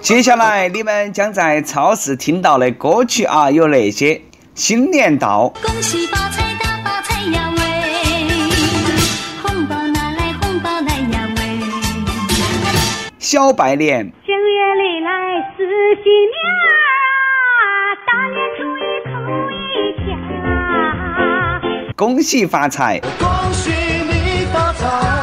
[0.00, 4.22] 接下来你们将在超市听到的歌曲啊，有那些：
[4.54, 7.62] 新年到，恭喜发财，大发财呀喂！
[9.42, 11.42] 红包拿来，红包来呀喂！
[13.18, 15.10] 小白脸，正月里来
[15.56, 15.58] 是
[16.02, 16.36] 新年，
[18.06, 19.10] 大年初一头
[19.60, 19.72] 一
[20.04, 20.06] 天
[20.44, 20.46] 啊。
[21.96, 25.17] 恭喜发财，恭喜你发财，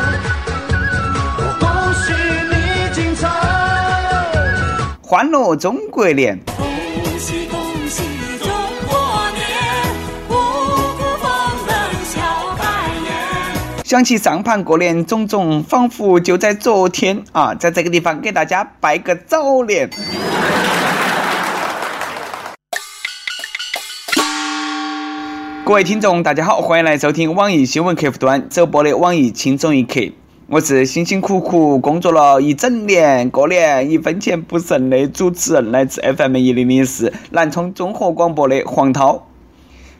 [5.07, 8.01] 欢乐中国年，恭喜恭喜
[8.39, 8.49] 中
[8.89, 8.97] 国
[9.35, 9.45] 年，
[10.29, 11.29] 五谷丰
[11.67, 12.19] 登笑
[12.57, 13.83] 百年。
[13.83, 17.53] 想起上盘过年种种，仿佛就在昨天啊！
[17.53, 19.87] 在这个地方给大家拜个早年。
[25.63, 30.01] 各位听众，大家好，欢迎来收听网易新闻客户端首播的网易轻松一刻。
[30.47, 39.25] 我是辛辛苦苦工作了一整年，过年一分钱不剩的主持人，来自 FM 一零零四南充综合广播的黄涛。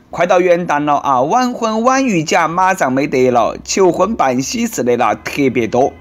[0.08, 5.92] 快到元旦了啊，晚婚晚育假马上没得了，求婚办喜事的那特别多。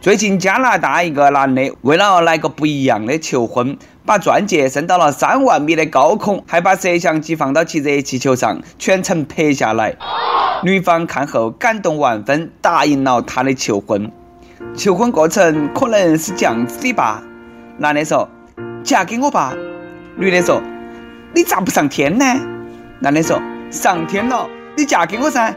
[0.00, 9.94] 最近加拿大一个男的为了来个不一样的求婚，把钻戒升到了三万米的高空，还把摄像机放到其热气球上，全程拍下来。
[10.62, 14.10] 女方看后感动万分，答应了他的求婚。
[14.74, 17.22] 求婚过程可能是这样子的吧？
[17.76, 18.26] 男的说
[18.82, 19.52] ：“嫁给我吧。”
[20.16, 20.62] 女的说
[21.36, 22.24] ：“你咋不上天呢？”
[23.00, 23.38] 男的说
[23.70, 25.54] ：“上天了，你嫁给我噻。”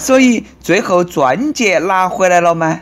[0.00, 2.80] 所以最后钻戒拿回来了吗？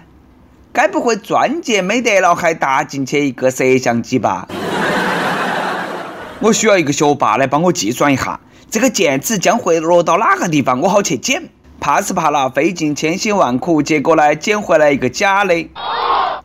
[0.72, 4.46] 该不会钻戒没得了，还搭进去一个摄像机吧？
[6.38, 8.38] 我需要一个学霸来帮我计算一下，
[8.70, 11.48] 这个戒指将会落到哪个地方，我好去捡。
[11.80, 15.68] 怕是怕了，费尽千辛万苦，结果呢，捡回来一个假的。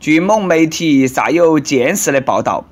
[0.00, 2.64] 据某媒体煞有介事的报道，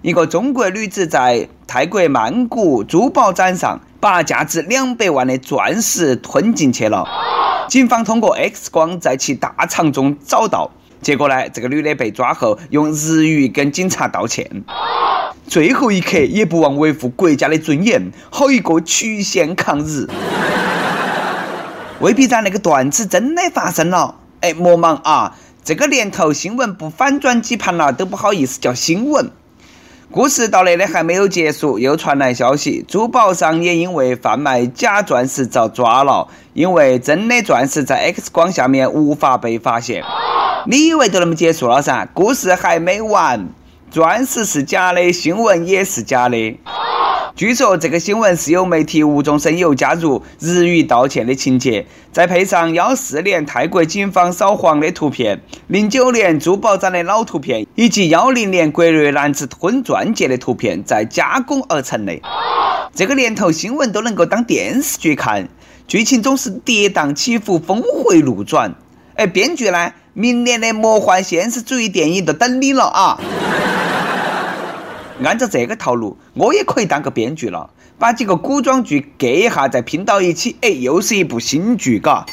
[0.00, 7.06] 一个中国女子在泰国曼谷珠宝展上把价值两百万的钻石吞进去了。
[7.70, 14.64] 警方通过 X 光在其大肠中找到，结果呢，这个女的被抓后用日语跟警察道歉。
[15.46, 20.08] 最后一刻也不忘维护国家的尊严，好一个曲线抗日！
[22.00, 29.30] 未必咱那个段子真的发生了，哎，莫忙啊，这个年头新闻不反转几盘了都不好意思叫新闻。
[30.12, 40.02] 故事到那里还没有结束，又传来消息，珠宝商也因为贩卖假钻石遭抓了，因为真的钻石在 X 光下面无法被发现。
[40.66, 42.08] 你以为就那么结束了噻？
[42.12, 43.48] 故事还没完，
[43.88, 46.58] 钻石是假的，新闻也是假的。
[47.36, 62.18] 据说这个新闻是由媒体无中生有加入日语道歉的情节，再配上幺四年泰国警方扫黄的图片、零九年珠宝展的老图片，以及幺零年国内男子吞钻戒的图片，再加工而成的。
[62.94, 65.48] 这个年头新闻都能够当电视剧看，
[65.86, 68.74] 剧情总是跌宕起伏、峰回路转。
[69.14, 69.92] 哎，编剧呢？
[70.12, 73.20] 明年的魔幻现实主义电影都等你了啊！
[75.22, 82.24] 按照这个套路，我也可以当个编剧了，把几个古装剧改一下，再拼到一起，哎，又是一部新剧，嘎。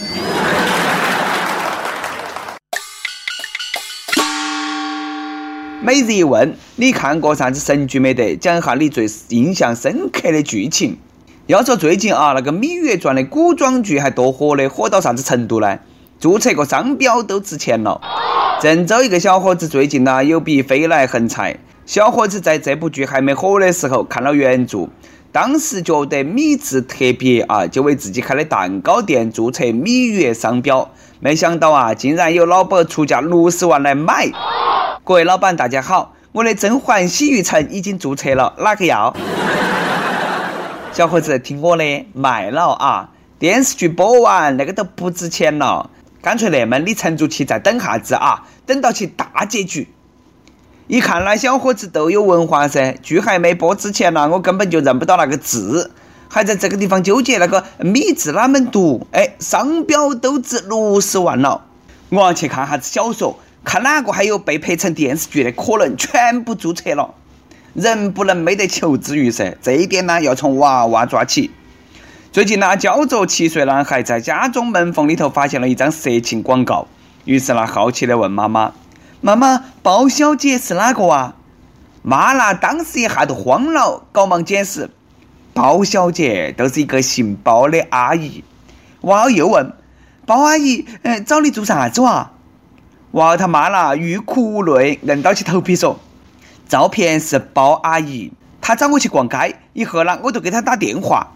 [5.81, 8.35] 每日一问，你看过啥子神剧没得？
[8.37, 10.97] 讲一下你最印象深刻的剧情。
[11.45, 15.79] 要说最近啊，那个《芈月传》的古装剧还多火的，火到啥子程度呢？
[16.19, 18.01] 注册个商标都值钱了。
[18.59, 21.57] 郑州一个小伙子最近呢，有笔飞来横财。
[21.87, 24.89] 小伙子在这部剧还没火的时候看了原著，
[25.31, 30.91] 当时觉得米字特别啊，就为自己开的蛋糕店注册芈月商标。
[31.21, 34.29] 没想到啊，竟然有老板出价六十万来买。
[35.05, 39.15] 各位老板，大家好，我的甄嬛洗浴城已经注册了，哪个要？
[40.91, 43.11] 小伙子，听我的，卖了啊！
[43.39, 45.89] 电视剧播完那个都不值钱了，
[46.21, 49.87] 干脆那么，你沉住气再等下子啊，等到其大结局。
[50.87, 55.91] 一看那小伙子都有文化噻，剧还没播之前呢，我根本就认不到那个字，
[56.29, 59.05] 还在这个地方纠结那个“米”字哪门读？
[59.11, 61.65] 哎，商标都值六十万了，
[62.07, 63.37] 我要去看下子小说。
[63.65, 67.13] 看哪个还有被拍成电视剧的可能，全部注册了。
[67.73, 71.51] 人不能没得求知欲噻，这一点呢要从娃娃抓起。
[72.31, 76.87] 最近呢，焦作七岁男孩在家中门缝里头发现了一张色情广告，
[77.25, 78.71] 于是呢好奇的问妈妈
[79.21, 81.35] ：“妈妈，包小姐是哪个啊？”
[82.03, 84.89] 妈啦当时一下都慌了，赶忙解释
[85.53, 88.43] ：“包小姐都是一个姓包的阿姨。”
[89.01, 89.73] 娃儿又问
[90.25, 92.31] ：“包阿姨，嗯，找你做啥子哇？”
[93.11, 95.99] 娃儿他妈啦欲哭无泪，硬到起头皮说
[96.69, 98.31] ：“照片是包阿姨，
[98.61, 101.33] 她找我去逛街，以后呢我就给她打电话。”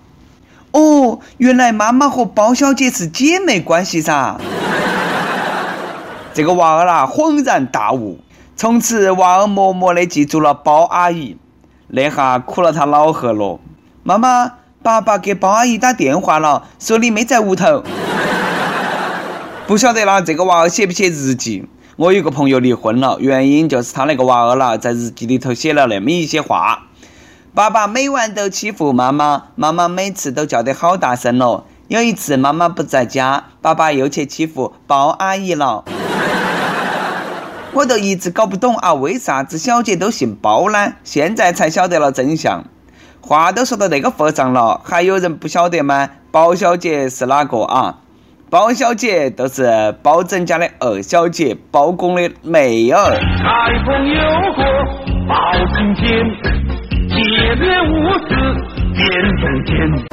[0.72, 4.40] 哦，原来妈妈和包小姐是姐妹关系噻。
[6.34, 8.20] 这个娃儿啦恍然大悟，
[8.56, 11.38] 从此娃儿默默的记住了包阿姨。
[11.88, 13.60] 那下苦了他老贺了。
[14.04, 17.84] 妈妈，爸爸给包阿姨打电话了，说你没在屋头。
[19.68, 21.66] 不晓得啦，这个娃儿写不写日记？
[21.98, 26.84] 我有个朋友离婚了，原因就是他那个娃儿啦，在日记里头写了那么一些话。
[27.54, 31.66] 爸爸每晚都欺负妈妈，妈妈每次都叫得好大声了。
[31.90, 35.84] 有一次妈妈不在家，爸爸又去欺负包阿姨了。
[37.74, 40.96] 我都一直搞不懂啊，为啥子小姐都姓包呢？
[41.06, 42.66] 现在才晓得了真相。
[43.22, 46.10] 话都说到那个份上了，还有人不晓得吗？
[46.32, 48.00] 包小姐是哪个啊？
[48.50, 52.98] 包小姐都是包拯家的二小姐，包公的妹儿。
[53.00, 54.20] 开封有
[54.58, 54.64] 个
[55.30, 55.36] 包
[55.74, 56.04] 青天，
[57.08, 58.28] 铁面无私
[58.94, 59.00] 辨
[59.40, 60.06] 真奸。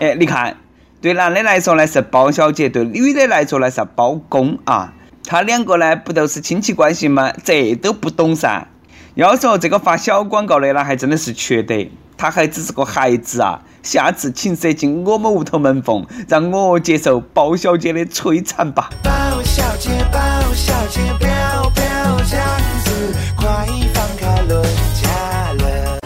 [0.00, 0.56] 哎，你看，
[1.02, 4.94] 对男的来说呢是包小姐，对女的来说呢是包公啊。
[5.24, 7.32] 他两个呢不都是亲戚关系吗？
[7.44, 8.66] 这都不懂噻。
[9.14, 11.74] 要说这个发小广告的，那还真的是缺德。
[12.16, 18.90] 他还只是个孩子啊，下次请射进我们屋头门缝，让我接受包小姐的摧残吧。
[19.02, 19.10] 包
[19.42, 20.18] 小姐，包
[20.54, 21.28] 小姐，飘
[21.70, 21.84] 飘
[22.24, 22.46] 这样
[22.84, 24.62] 子，快放开伦
[25.02, 25.98] 家乐。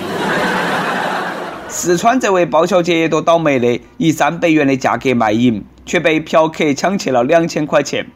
[1.68, 8.06] 四川这位包小姐也多倒霉的，以三百元的价格卖淫，却被嫖客抢去了两千块钱。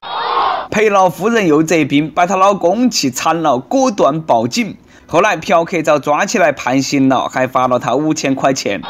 [0.70, 4.76] 赔了夫人又折兵，把她老公气惨了，果断报警。
[5.06, 8.80] 后来嫖客遭抓起来判刑了，还罚了他五千块钱。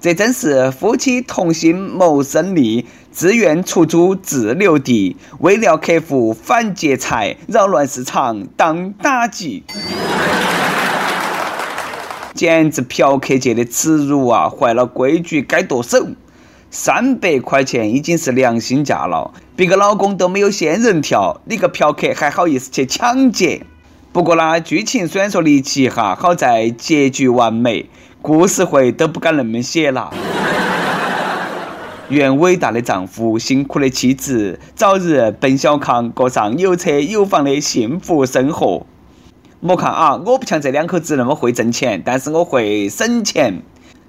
[0.00, 9.62] 这真是夫妻同心谋生利，自愿出租自留地，为了客户反劫财，扰乱市场当打击。
[12.34, 14.50] 简直嫖客界的耻辱啊！
[14.50, 16.08] 坏了规矩该剁手。
[16.78, 23.62] 三百块钱已经是良心价了，别个老公都没有仙人跳，你个嫖客还好意思去抢劫？
[24.12, 27.88] 不过呢，剧情虽然说离奇哈，好在结局完美，
[28.20, 30.12] 故事会都不敢那么写了。
[32.10, 38.84] 愿伟大的丈夫、辛苦的妻子早日奔小康，过上有车有房的幸福生活。
[39.60, 43.62] 莫看啊，我不像这两口子那么会挣钱，但是我会省钱。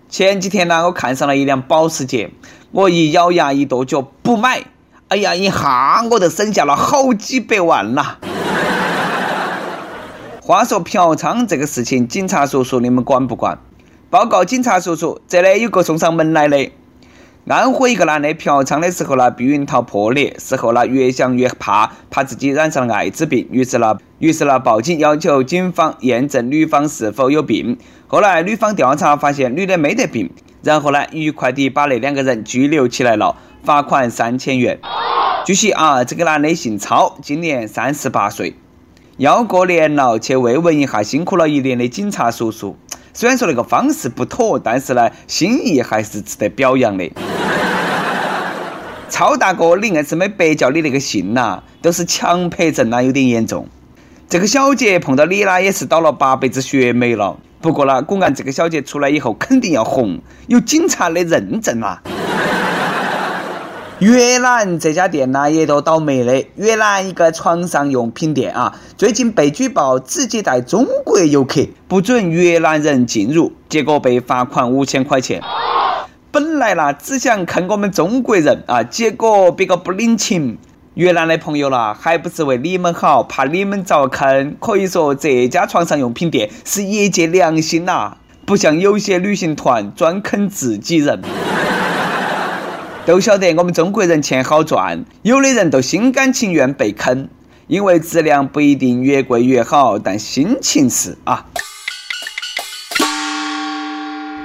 [0.10, 2.32] 前几天呢，我看上了一辆保时捷，
[2.72, 4.64] 我一咬牙一跺脚不买。
[5.10, 8.16] 哎呀，一下我都省下了好几百万呐！
[10.42, 13.58] 话说嫖娼这个事情，警察叔叔你们管不管？
[14.10, 16.72] 报告警察叔叔，这里有个送上门来的。
[17.50, 27.78] 安徽一个男的嫖娼的时候呢，避孕套破裂，事后呢越想越怕，怕自己染上了艾滋病，于是呢，于是呢报警，要求警方验证女方是否有病。
[28.10, 30.32] 后来女方调查发现女的没得病，
[30.64, 34.80] 然后呢，愉快地把那两个人拘留起来了，罚款三千元。
[35.46, 38.56] 据悉啊，这个男的姓曹，今年三十八岁。
[39.18, 42.78] 要过年了，去慰问一下辛苦了一年的警察叔叔。
[43.14, 47.12] 虽然说那个方式不妥，但是呢，心意还是值得表扬的。
[49.10, 53.68] 曹大哥，你硬是没白叫你那个姓呐，都是强迫症呐，有点严重。
[54.30, 57.38] 这个小姐碰到你啦，也是倒了八辈子血霉了。
[57.68, 62.02] 不过呢，公安这个小姐出来以后肯定要红，有警察的认证啦。
[64.00, 66.46] 越南这家店呢也多倒霉的。
[66.56, 75.42] 越南一个床上用品店啊，最近被举报只接待中国游客，不准越南人进入，结果被罚款五千块钱。
[76.32, 80.58] 本来呢只想看我们中国人啊，结果别个不领情。
[80.98, 84.56] 越南的朋友啦，还不是为你们好，怕你们遭坑。
[84.60, 91.22] 可以说这家床上用品店是业界良心呐，不像有些旅行团专坑自己人。
[93.06, 97.30] 都晓得我们中国人钱好赚，有的人都心甘情愿被坑，
[97.68, 101.46] 因为质量不一定越贵越好，但心情是啊。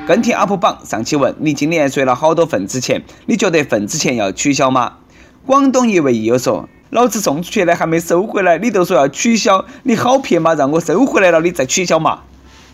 [0.06, 4.98] 跟帖 UP 榜上期问你今年睡了好多份子钱，你觉得份子钱要取消吗？
[5.44, 10.54] 广东一位益友说：“老子送出去的还没收回来，你都说要取消，你好骗嘛？
[10.54, 12.20] 让我收回来了，你再取消嘛？”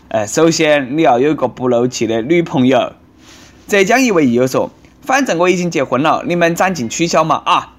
[0.09, 2.93] 哎，首先你要有一个不漏气的女朋友。
[3.67, 4.69] 浙江一位益友说
[5.01, 7.73] ：“反正我已经结婚了，你们攒劲取消嘛啊！”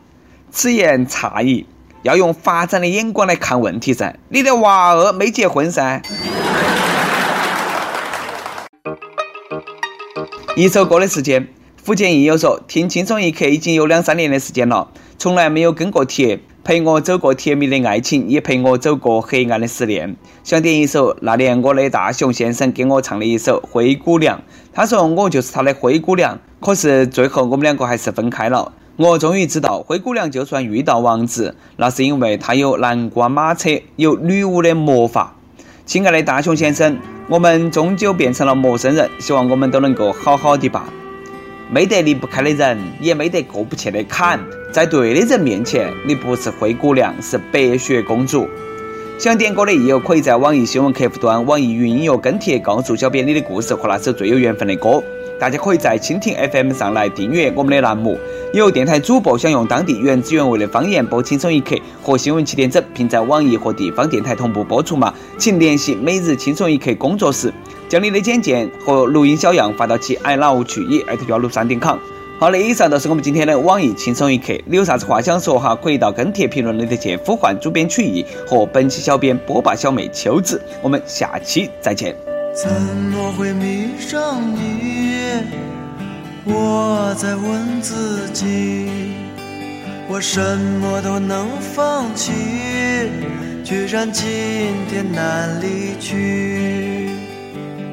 [0.50, 1.66] 此言差矣，
[2.02, 4.18] 要用发展的眼光来看问题噻。
[4.28, 6.02] 你的娃儿没结婚噻。
[10.56, 11.48] 一首歌的时间，
[11.82, 20.14] 福建益友说：“听轻松一刻已经有两三年的时间了，从来没有跟过帖，陪我走过甜蜜的爱情，也陪我走过黑暗的失恋。
[20.44, 24.38] 想点一首那年我的大熊先生给我唱的一首《灰姑娘》。
[24.74, 28.72] 他说我就是他的灰姑娘，可是最后我们两个还是分开了。
[28.96, 35.34] 我终于知道，灰姑娘就算遇到王子，那是因为她有南瓜马车，有女巫的魔法。
[35.86, 36.98] 亲爱的大熊先生，
[37.30, 40.84] 我们终究变成了陌生人，希望我们都能够好好的吧。
[41.72, 44.40] 没得离不开的人，也没得过不去的坎。
[44.72, 48.48] 在对的人面前，你不是灰姑娘，是白雪公主。
[49.18, 55.02] 想点歌的益友可以在网易新闻客户端、网易云音乐跟帖告诉小编你的故事和那首最有缘分的歌。
[55.40, 58.18] 大家可以在蜻蜓 FM 上来订阅我们的栏目。
[58.52, 65.14] 有电台主播想用当地原汁原味的方言播《轻松一刻》和新闻七点整，并在网易和地方电台同步播出嘛？
[65.38, 67.50] 请联系每日轻松一刻工作室，
[67.88, 71.96] 将你的简介和录音小样发到其 i love 去一艾特幺六三点 com。
[72.38, 74.52] 好的，以上就是我们今天的网易轻松一刻。
[74.66, 75.74] 你有啥子话想说哈？
[75.74, 80.60] 可以到跟帖评论里头去呼唤主编曲艺和本期小编波霸小妹秋子。
[80.82, 82.29] 我们下期再见。
[82.52, 85.10] 怎么会迷上你？
[86.44, 88.88] 我在问自己，
[90.08, 92.32] 我什么都能放弃，
[93.62, 94.26] 居然今
[94.88, 97.10] 天难离去。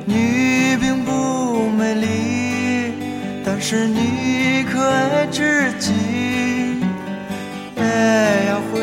[0.06, 2.94] 你并不美丽，
[3.46, 5.92] 但是你可爱至极。
[7.78, 8.82] 哎呀，回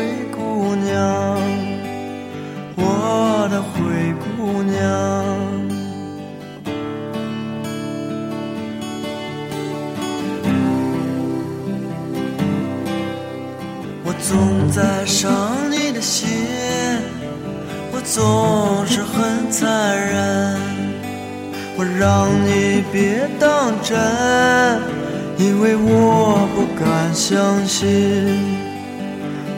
[21.97, 23.97] 让你别当真，
[25.37, 27.83] 因为我不敢相信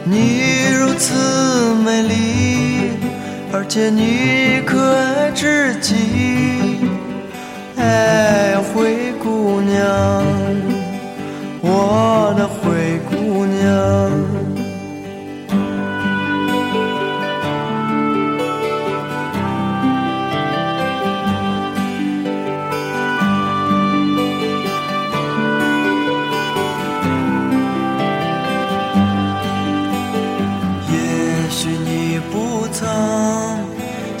[0.04, 2.90] 你如此美丽，
[3.52, 5.94] 而且你可爱至极。
[7.76, 10.24] 哎，灰姑娘，
[11.60, 12.48] 我的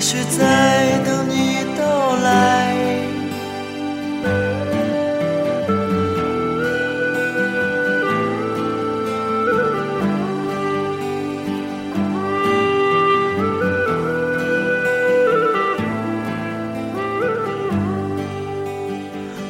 [0.00, 2.74] 也许在等你到来。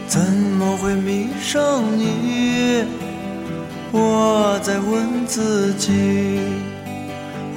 [0.08, 0.20] 怎
[0.58, 2.84] 么会迷上你？
[3.92, 5.92] 我在问自己，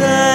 [0.00, 0.29] 在